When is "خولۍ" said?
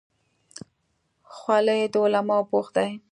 1.35-1.81